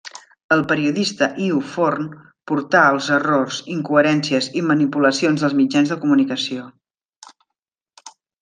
El 0.53 0.61
periodista 0.69 1.27
Iu 1.47 1.59
Forn 1.73 2.07
portà 2.51 2.81
els 2.95 3.09
errors, 3.17 3.59
incoherències 3.75 4.49
o 4.63 4.67
manipulacions 4.73 5.45
dels 5.47 5.57
mitjans 5.63 5.93
de 5.95 5.99
comunicació. 6.07 6.67